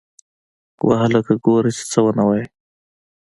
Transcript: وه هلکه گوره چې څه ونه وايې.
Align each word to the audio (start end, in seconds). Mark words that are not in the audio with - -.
وه 0.85 0.95
هلکه 1.03 1.33
گوره 1.43 1.71
چې 1.77 1.83
څه 1.91 1.99
ونه 2.03 2.23
وايې. 2.27 2.45